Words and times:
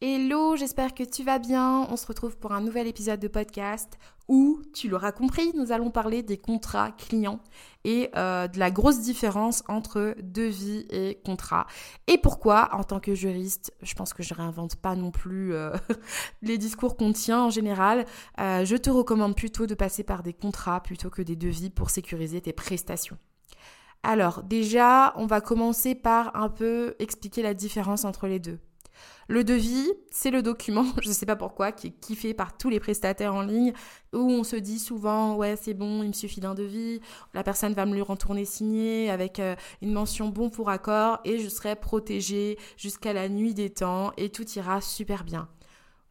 Hello, 0.00 0.54
j'espère 0.54 0.94
que 0.94 1.02
tu 1.02 1.24
vas 1.24 1.40
bien. 1.40 1.84
On 1.90 1.96
se 1.96 2.06
retrouve 2.06 2.36
pour 2.36 2.52
un 2.52 2.60
nouvel 2.60 2.86
épisode 2.86 3.18
de 3.18 3.26
podcast 3.26 3.98
où, 4.28 4.62
tu 4.72 4.88
l'auras 4.88 5.10
compris, 5.10 5.50
nous 5.56 5.72
allons 5.72 5.90
parler 5.90 6.22
des 6.22 6.36
contrats 6.36 6.92
clients 6.92 7.40
et 7.82 8.08
euh, 8.14 8.46
de 8.46 8.60
la 8.60 8.70
grosse 8.70 9.00
différence 9.00 9.64
entre 9.66 10.14
devis 10.22 10.86
et 10.90 11.20
contrat. 11.26 11.66
Et 12.06 12.16
pourquoi, 12.16 12.68
en 12.76 12.84
tant 12.84 13.00
que 13.00 13.16
juriste, 13.16 13.74
je 13.82 13.92
pense 13.96 14.14
que 14.14 14.22
je 14.22 14.34
réinvente 14.34 14.76
pas 14.76 14.94
non 14.94 15.10
plus 15.10 15.52
euh, 15.52 15.72
les 16.42 16.58
discours 16.58 16.96
qu'on 16.96 17.12
tient 17.12 17.42
en 17.42 17.50
général, 17.50 18.06
euh, 18.38 18.64
je 18.64 18.76
te 18.76 18.90
recommande 18.90 19.34
plutôt 19.34 19.66
de 19.66 19.74
passer 19.74 20.04
par 20.04 20.22
des 20.22 20.32
contrats 20.32 20.80
plutôt 20.80 21.10
que 21.10 21.22
des 21.22 21.34
devis 21.34 21.70
pour 21.70 21.90
sécuriser 21.90 22.40
tes 22.40 22.52
prestations. 22.52 23.18
Alors 24.04 24.44
déjà, 24.44 25.12
on 25.16 25.26
va 25.26 25.40
commencer 25.40 25.96
par 25.96 26.36
un 26.36 26.50
peu 26.50 26.94
expliquer 27.00 27.42
la 27.42 27.52
différence 27.52 28.04
entre 28.04 28.28
les 28.28 28.38
deux. 28.38 28.60
Le 29.28 29.44
devis, 29.44 29.92
c'est 30.10 30.30
le 30.30 30.42
document, 30.42 30.86
je 31.02 31.08
ne 31.08 31.12
sais 31.12 31.26
pas 31.26 31.36
pourquoi, 31.36 31.72
qui 31.72 31.88
est 31.88 32.00
kiffé 32.00 32.32
par 32.32 32.56
tous 32.56 32.70
les 32.70 32.80
prestataires 32.80 33.34
en 33.34 33.42
ligne, 33.42 33.72
où 34.14 34.18
on 34.18 34.42
se 34.42 34.56
dit 34.56 34.78
souvent, 34.78 35.36
ouais, 35.36 35.56
c'est 35.56 35.74
bon, 35.74 36.02
il 36.02 36.08
me 36.08 36.12
suffit 36.14 36.40
d'un 36.40 36.54
devis, 36.54 37.00
la 37.34 37.42
personne 37.42 37.74
va 37.74 37.84
me 37.84 37.94
le 37.94 38.02
retourner 38.02 38.46
signé 38.46 39.10
avec 39.10 39.38
euh, 39.38 39.54
une 39.82 39.92
mention 39.92 40.28
bon 40.28 40.48
pour 40.48 40.70
accord, 40.70 41.18
et 41.24 41.38
je 41.38 41.48
serai 41.48 41.76
protégée 41.76 42.58
jusqu'à 42.78 43.12
la 43.12 43.28
nuit 43.28 43.52
des 43.52 43.70
temps, 43.70 44.12
et 44.16 44.30
tout 44.30 44.48
ira 44.52 44.80
super 44.80 45.24
bien. 45.24 45.48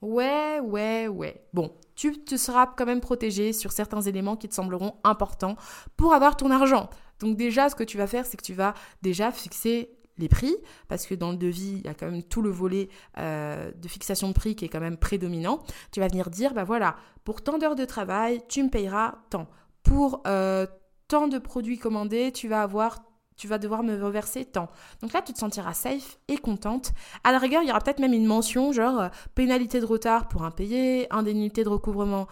Ouais, 0.02 0.60
ouais, 0.60 1.08
ouais. 1.08 1.44
Bon, 1.54 1.72
tu 1.96 2.24
te 2.24 2.38
seras 2.38 2.68
quand 2.68 2.86
même 2.86 3.02
protégé 3.02 3.52
sur 3.52 3.72
certains 3.72 4.02
éléments 4.02 4.36
qui 4.36 4.48
te 4.48 4.54
sembleront 4.54 4.96
importants 5.04 5.56
pour 5.96 6.14
avoir 6.14 6.38
ton 6.38 6.52
argent. 6.52 6.90
Donc 7.20 7.36
déjà, 7.36 7.70
ce 7.70 7.76
que 7.76 7.84
tu 7.84 7.98
vas 7.98 8.06
faire, 8.06 8.26
c'est 8.26 8.38
que 8.38 8.44
tu 8.44 8.54
vas 8.54 8.76
déjà 9.02 9.32
fixer 9.32 9.97
les 10.18 10.30
prix, 10.30 10.56
parce 10.88 11.06
que 11.06 11.16
dans 11.16 11.32
le 11.32 11.38
devis, 11.38 11.80
il 11.80 11.86
y 11.86 11.90
a 11.90 11.94
quand 11.94 12.10
même 12.10 12.24
tout 12.24 12.42
le 12.42 12.50
volet 12.50 12.90
euh, 13.18 13.72
de 13.72 13.88
fixation 13.88 14.30
de 14.30 14.34
prix 14.34 14.56
qui 14.56 14.66
est 14.66 14.70
quand 14.70 14.80
même 14.80 14.98
prédominant. 14.98 15.60
Tu 15.92 16.00
vas 16.00 16.08
venir 16.08 16.30
dire, 16.30 16.54
bah 16.54 16.64
voilà, 16.64 16.96
pour 17.24 17.42
tant 17.42 17.58
d'heures 17.58 17.76
de 17.76 17.86
travail, 17.86 18.42
tu 18.48 18.64
me 18.64 18.70
payeras 18.70 19.16
tant. 19.30 19.48
Pour 19.84 20.22
euh, 20.28 20.66
tant 21.08 21.28
de 21.28 21.38
produits 21.38 21.78
commandés, 21.78 22.32
tu 22.32 22.48
vas 22.48 22.62
avoir 22.62 23.00
tu 23.36 23.48
vas 23.48 23.60
devoir 23.60 23.84
me 23.84 24.04
reverser 24.04 24.46
tant. 24.46 24.68
Donc 25.04 25.14
là, 25.14 25.22
tu 25.22 25.32
te 25.32 25.38
sentiras 25.38 25.76
safe 25.76 26.18
et 26.28 26.40
contente. 26.40 26.92
À 27.24 27.32
la 27.32 27.38
rigueur, 27.38 27.62
il 27.62 27.68
y 27.68 27.70
aura 27.70 27.80
peut-être 27.82 28.00
même 28.00 28.14
une 28.14 28.26
mention, 28.26 28.72
genre 28.72 29.00
euh, 29.00 29.10
pénalité 29.36 29.80
de 29.80 29.86
retard 29.86 30.28
pour 30.28 30.44
impayé, 30.44 31.06
indemnité 31.14 31.64
de 31.64 31.70
recouvrement 31.70 32.26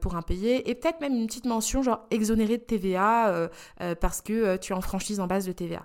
pour 0.00 0.14
impayé, 0.14 0.70
et 0.70 0.76
peut-être 0.76 1.00
même 1.00 1.14
une 1.14 1.26
petite 1.26 1.46
mention, 1.46 1.82
genre 1.82 2.06
exonéré 2.12 2.56
de 2.56 2.62
TVA 2.62 3.50
parce 4.00 4.22
que 4.22 4.56
tu 4.58 4.72
en 4.72 4.80
franchise 4.80 5.18
en 5.18 5.26
base 5.26 5.44
de 5.44 5.50
TVA. 5.50 5.84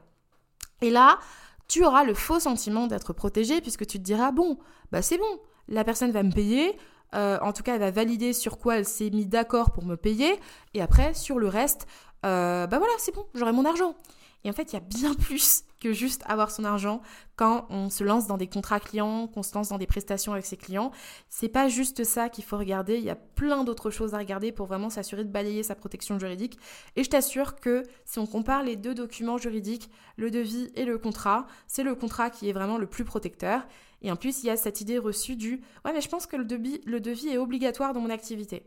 Et 0.82 0.90
là, 0.90 1.20
tu 1.68 1.86
auras 1.86 2.04
le 2.04 2.14
faux 2.14 2.40
sentiment 2.40 2.88
d'être 2.88 3.14
protégé 3.14 3.62
puisque 3.62 3.86
tu 3.86 3.98
te 3.98 4.04
diras, 4.04 4.32
bon, 4.32 4.58
bah 4.92 5.02
c'est 5.02 5.18
bon, 5.18 5.40
la 5.68 5.84
personne 5.84 6.12
va 6.12 6.24
me 6.24 6.32
payer, 6.32 6.78
euh, 7.14 7.38
en 7.42 7.54
tout 7.54 7.64
cas 7.64 7.76
elle 7.76 7.80
va 7.80 7.92
valider 7.92 8.34
sur 8.34 8.58
quoi 8.58 8.78
elle 8.78 8.86
s'est 8.86 9.10
mis 9.10 9.26
d'accord 9.26 9.72
pour 9.72 9.86
me 9.86 9.96
payer, 9.96 10.40
et 10.74 10.82
après 10.82 11.14
sur 11.14 11.40
le 11.40 11.48
reste, 11.48 11.88
euh, 12.26 12.68
bah 12.68 12.78
voilà, 12.78 12.94
c'est 12.98 13.16
bon, 13.16 13.26
j'aurai 13.34 13.54
mon 13.54 13.66
argent. 13.66 13.96
Et 14.44 14.50
en 14.50 14.54
fait, 14.54 14.72
il 14.72 14.76
y 14.76 14.78
a 14.78 14.82
bien 14.82 15.14
plus 15.14 15.64
que 15.80 15.94
juste 15.94 16.24
avoir 16.28 16.52
son 16.52 16.64
argent 16.64 17.02
quand 17.36 17.66
on 17.70 17.90
se 17.90 18.04
lance 18.04 18.28
dans 18.28 18.38
des 18.38 18.48
contrats 18.48 18.80
clients, 18.80 19.28
qu'on 19.28 19.44
se 19.44 19.54
lance 19.56 19.70
dans 19.70 19.80
des 19.80 19.88
prestations 19.88 20.32
avec 20.32 20.46
ses 20.46 20.58
clients. 20.58 20.92
C'est 21.30 21.50
pas 21.50 21.68
juste 21.68 22.04
ça 22.04 22.30
qu'il 22.30 22.44
faut 22.44 22.58
regarder, 22.58 22.98
il 22.98 23.04
y 23.04 23.10
a 23.10 23.16
plein 23.16 23.64
d'autres 23.64 23.90
choses 23.90 24.14
à 24.14 24.20
regarder 24.20 24.52
pour 24.52 24.68
vraiment 24.68 24.90
s'assurer 24.90 25.24
de 25.24 25.30
balayer 25.30 25.64
sa 25.64 25.76
protection 25.76 26.20
juridique. 26.20 26.60
Et 26.96 27.04
je 27.04 27.10
t'assure 27.10 27.56
que 27.56 27.84
si 28.06 28.20
on 28.20 28.28
compare 28.28 28.64
les 28.64 28.76
deux 28.76 28.94
documents 28.94 29.38
juridiques, 29.38 29.90
le 30.18 30.30
devis 30.30 30.72
et 30.76 30.86
le 30.86 30.98
contrat, 30.98 31.48
c'est 31.68 31.84
le 31.84 31.96
contrat 31.96 32.30
qui 32.30 32.48
est 32.48 32.54
vraiment 32.54 32.78
le 32.78 32.86
plus 32.86 33.04
protecteur. 33.04 33.64
Et 34.04 34.12
en 34.12 34.16
plus, 34.16 34.44
il 34.44 34.48
y 34.48 34.50
a 34.50 34.58
cette 34.58 34.82
idée 34.82 34.98
reçue 34.98 35.36
du 35.36 35.62
ouais, 35.86 35.94
mais 35.94 36.02
je 36.02 36.10
pense 36.10 36.28
que 36.28 36.36
le 36.36 36.46
devis, 36.46 36.82
le 36.86 37.00
devis 37.00 37.30
est 37.30 37.38
obligatoire 37.38 37.94
dans 37.94 38.02
mon 38.02 38.10
activité. 38.10 38.64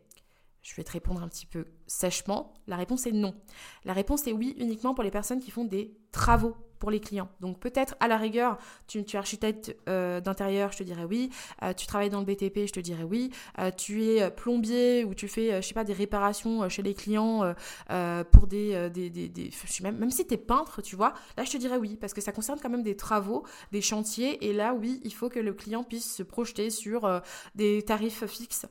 Je 0.65 0.75
vais 0.75 0.83
te 0.83 0.93
répondre 0.93 1.23
un 1.23 1.29
petit 1.29 1.45
peu 1.45 1.67
sèchement. 1.87 2.55
La 2.67 2.77
réponse 2.77 3.07
est 3.07 3.13
non. 3.13 3.35
La 3.85 3.93
réponse 3.93 4.27
est 4.27 4.33
oui 4.33 4.55
uniquement 4.59 4.95
pour 4.95 5.05
les 5.05 5.11
personnes 5.11 5.41
qui 5.41 5.51
font 5.51 5.67
des 5.67 5.95
travaux 6.11 6.57
pour 6.79 6.91
les 6.91 7.01
clients. 7.01 7.29
Donc 7.41 7.59
peut-être 7.59 7.95
à 8.01 8.09
la 8.09 8.17
rigueur, 8.17 8.59
tu, 8.87 8.99
es 8.99 9.17
architecte 9.17 9.77
euh, 9.89 10.21
d'intérieur, 10.21 10.73
je 10.73 10.79
te 10.79 10.83
dirais 10.83 11.05
oui. 11.05 11.31
Euh, 11.63 11.73
tu 11.73 11.87
travailles 11.87 12.11
dans 12.11 12.21
le 12.21 12.27
BTP, 12.27 12.67
je 12.67 12.73
te 12.73 12.81
dirais 12.81 13.05
oui. 13.05 13.31
Euh, 13.59 13.71
tu 13.71 14.05
es 14.05 14.31
plombier 14.31 15.05
ou 15.05 15.15
tu 15.15 15.29
fais, 15.29 15.63
je 15.63 15.67
sais 15.67 15.75
pas, 15.75 15.85
des 15.85 15.93
réparations 15.93 16.69
chez 16.69 16.83
les 16.83 16.95
clients 16.95 17.55
pour 18.31 18.47
des, 18.47 18.91
des, 18.91 19.11
des, 19.11 19.51
même, 19.83 19.99
même 19.99 20.11
si 20.11 20.27
tu 20.27 20.35
es 20.35 20.37
peintre, 20.37 20.83
tu 20.83 20.97
vois, 20.97 21.15
là 21.37 21.45
je 21.45 21.51
te 21.51 21.57
dirais 21.57 21.77
oui, 21.77 21.97
parce 22.01 22.13
que 22.13 22.21
ça 22.21 22.33
concerne 22.33 22.59
quand 22.61 22.71
même 22.71 22.83
des 22.83 22.97
travaux, 22.97 23.45
des 23.73 23.81
chantiers, 23.81 24.49
et 24.49 24.53
là 24.53 24.75
oui, 24.75 25.01
il 25.05 25.13
faut 25.15 25.29
que 25.29 25.39
le 25.39 25.53
client 25.53 25.85
puisse 25.85 26.17
se 26.17 26.23
projeter 26.23 26.71
sur 26.71 27.23
des 27.55 27.83
tarifs 27.83 28.27
fixes. 28.27 28.67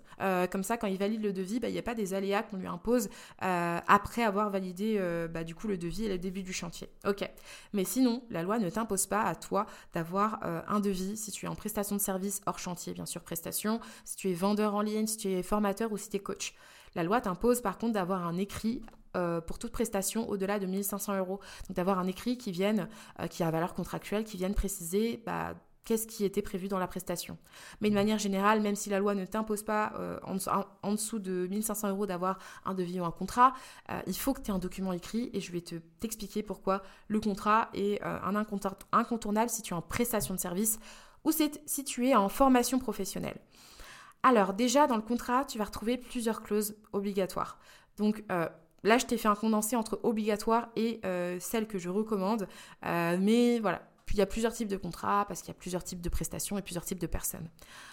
comme 0.51 0.63
ça, 0.63 0.77
quand 0.77 0.87
il 0.87 0.97
valide 0.97 1.23
le 1.23 1.33
devis, 1.33 1.59
bah, 1.59 1.69
il 1.69 1.73
n'y 1.73 1.79
a 1.79 1.83
pas 1.83 1.95
des 1.95 2.13
aléas 2.13 2.43
qu'on 2.43 2.57
lui 2.57 2.67
impose 2.67 3.09
après 3.39 4.23
avoir 4.23 4.49
validé 4.49 4.99
bah, 5.31 5.43
du 5.43 5.55
coup 5.55 5.67
le 5.67 5.77
devis 5.77 6.05
et 6.05 6.09
le 6.09 6.17
début 6.17 6.43
du 6.43 6.53
chantier. 6.53 6.89
Ok. 7.05 7.27
Mais 7.73 7.85
sinon, 8.03 8.21
la 8.29 8.43
loi 8.43 8.59
ne 8.59 8.69
t'impose 8.69 9.05
pas 9.05 9.21
à 9.21 9.33
toi 9.33 9.65
d'avoir 9.93 10.41
euh, 10.43 10.61
un 10.67 10.81
devis 10.81 11.15
si 11.15 11.31
tu 11.31 11.45
es 11.45 11.47
en 11.47 11.55
prestation 11.55 11.95
de 11.95 12.01
service 12.01 12.41
hors 12.45 12.59
chantier, 12.59 12.93
bien 12.93 13.05
sûr, 13.05 13.21
prestation, 13.21 13.79
si 14.03 14.17
tu 14.17 14.29
es 14.29 14.33
vendeur 14.33 14.75
en 14.75 14.81
ligne, 14.81 15.07
si 15.07 15.15
tu 15.15 15.31
es 15.31 15.41
formateur 15.41 15.93
ou 15.93 15.97
si 15.97 16.09
tu 16.09 16.17
es 16.17 16.19
coach. 16.19 16.53
La 16.95 17.03
loi 17.03 17.21
t'impose 17.21 17.61
par 17.61 17.77
contre 17.77 17.93
d'avoir 17.93 18.27
un 18.27 18.37
écrit 18.37 18.81
euh, 19.15 19.39
pour 19.39 19.57
toute 19.57 19.71
prestation 19.71 20.27
au-delà 20.29 20.59
de 20.59 20.65
1500 20.65 21.17
euros. 21.17 21.39
Donc 21.69 21.77
d'avoir 21.77 21.97
un 21.97 22.07
écrit 22.07 22.37
qui 22.37 22.51
vienne, 22.51 22.89
euh, 23.21 23.27
qui 23.27 23.41
a 23.41 23.51
valeur 23.51 23.73
contractuelle, 23.73 24.25
qui 24.25 24.35
vienne 24.35 24.53
préciser 24.53 25.23
bah, 25.25 25.53
qu'est-ce 25.85 26.07
qui 26.07 26.23
était 26.23 26.41
prévu 26.41 26.67
dans 26.67 26.79
la 26.79 26.87
prestation. 26.87 27.37
Mais 27.81 27.89
de 27.89 27.95
manière 27.95 28.17
générale, 28.17 28.61
même 28.61 28.75
si 28.75 28.89
la 28.89 28.99
loi 28.99 29.15
ne 29.15 29.25
t'impose 29.25 29.63
pas 29.63 29.93
euh, 29.97 30.19
en, 30.81 30.91
dessous 30.91 31.19
de 31.19 31.47
1500 31.47 31.89
euros 31.89 32.05
d'avoir 32.05 32.39
un 32.65 32.73
devis 32.73 32.99
ou 32.99 33.05
un 33.05 33.11
contrat, 33.11 33.53
euh, 33.89 34.01
il 34.07 34.15
faut 34.15 34.33
que 34.33 34.41
tu 34.41 34.51
aies 34.51 34.53
un 34.53 34.59
document 34.59 34.93
écrit 34.93 35.29
et 35.33 35.41
je 35.41 35.51
vais 35.51 35.61
te 35.61 35.75
t'expliquer 35.99 36.43
pourquoi 36.43 36.83
le 37.07 37.19
contrat 37.19 37.69
est 37.73 38.01
euh, 38.03 38.19
un 38.23 38.35
incontournable 38.35 39.49
si 39.49 39.61
tu 39.61 39.73
es 39.73 39.77
en 39.77 39.81
prestation 39.81 40.33
de 40.33 40.39
service 40.39 40.79
ou 41.23 41.31
si 41.31 41.83
tu 41.83 42.07
es 42.07 42.15
en 42.15 42.29
formation 42.29 42.79
professionnelle. 42.79 43.39
Alors 44.23 44.53
déjà, 44.53 44.87
dans 44.87 44.95
le 44.95 45.01
contrat, 45.01 45.45
tu 45.45 45.57
vas 45.57 45.65
retrouver 45.65 45.97
plusieurs 45.97 46.43
clauses 46.43 46.75
obligatoires. 46.91 47.59
Donc 47.97 48.23
là, 48.27 48.97
je 48.97 49.05
t'ai 49.05 49.17
fait 49.17 49.29
un 49.29 49.35
condensé 49.35 49.77
entre 49.77 49.99
obligatoire 50.03 50.69
et 50.75 50.99
celle 51.39 51.67
que 51.67 51.77
je 51.77 51.89
recommande. 51.89 52.47
mais 52.83 53.59
voilà, 53.59 53.81
il 54.13 54.19
y 54.19 54.21
a 54.21 54.25
plusieurs 54.25 54.53
types 54.53 54.67
de 54.67 54.77
contrats 54.77 55.25
parce 55.27 55.41
qu'il 55.41 55.49
y 55.49 55.51
a 55.51 55.59
plusieurs 55.59 55.83
types 55.83 56.01
de 56.01 56.09
prestations 56.09 56.57
et 56.57 56.61
plusieurs 56.61 56.85
types 56.85 56.99
de 56.99 57.07
personnes. 57.07 57.49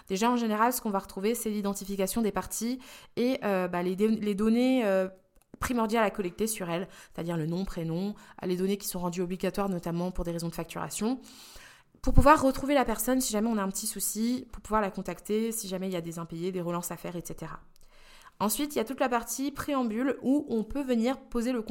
Déjà, 0.07 0.29
en 0.29 0.37
général, 0.37 0.73
ce 0.73 0.81
qu'on 0.81 0.89
va 0.89 0.99
retrouver, 0.99 1.35
c'est 1.35 1.49
l'identification 1.49 2.21
des 2.21 2.31
parties 2.31 2.79
et 3.15 3.39
euh, 3.43 3.67
bah, 3.67 3.83
les, 3.83 3.95
données 4.35 4.85
euh, 4.85 5.07
primordiales 5.59 6.03
à 6.03 6.11
collecter 6.11 6.47
sur 6.47 6.69
elles, 6.69 6.87
c'est-à-dire 7.13 7.37
le 7.37 7.45
nom, 7.45 7.65
prénom, 7.65 8.15
les 8.43 8.55
données 8.55 8.77
qui 8.77 8.87
sont 8.87 8.99
rendues 8.99 9.21
obligatoires 9.21 9.69
notamment 9.69 10.11
pour 10.11 10.23
des 10.23 10.31
raisons 10.31 10.49
de 10.49 10.55
facturation. 10.55 11.19
Pour 12.01 12.13
pouvoir 12.13 12.41
retrouver 12.41 12.73
la 12.73 12.85
personne 12.85 13.21
si 13.21 13.31
jamais 13.31 13.47
on 13.47 13.57
a 13.57 13.63
un 13.63 13.69
petit 13.69 13.87
souci, 13.87 14.47
pour 14.51 14.61
pouvoir 14.61 14.81
la 14.81 14.89
contacter 14.89 15.51
si 15.51 15.67
jamais 15.67 15.87
il 15.87 15.93
y 15.93 15.97
a 15.97 16.01
des 16.01 16.17
impayés, 16.17 16.51
des 16.51 16.61
relances 16.61 16.91
à 16.91 16.97
faire, 16.97 17.15
etc. 17.15 17.51
Ensuite, 18.39 18.73
il 18.73 18.79
y 18.79 18.81
a 18.81 18.85
toute 18.85 18.99
la 18.99 19.07
partie 19.07 19.51
préambule 19.51 20.17
où 20.23 20.47
on 20.49 20.63
peut 20.63 20.81
venir 20.81 21.19
poser 21.19 21.51
le, 21.51 21.61